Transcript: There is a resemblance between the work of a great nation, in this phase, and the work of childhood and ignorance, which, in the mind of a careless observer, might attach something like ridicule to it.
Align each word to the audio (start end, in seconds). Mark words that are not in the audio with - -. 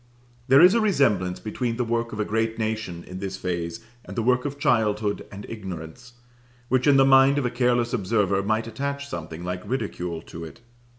There 0.47 0.61
is 0.63 0.73
a 0.73 0.81
resemblance 0.81 1.39
between 1.39 1.77
the 1.77 1.83
work 1.83 2.11
of 2.11 2.19
a 2.19 2.25
great 2.25 2.57
nation, 2.57 3.03
in 3.03 3.19
this 3.19 3.37
phase, 3.37 3.81
and 4.03 4.17
the 4.17 4.23
work 4.23 4.45
of 4.45 4.57
childhood 4.57 5.27
and 5.31 5.45
ignorance, 5.47 6.13
which, 6.69 6.87
in 6.87 6.97
the 6.97 7.05
mind 7.05 7.37
of 7.37 7.45
a 7.45 7.51
careless 7.51 7.93
observer, 7.93 8.41
might 8.41 8.65
attach 8.65 9.07
something 9.07 9.43
like 9.43 9.61
ridicule 9.63 10.23
to 10.23 10.43
it. 10.43 10.61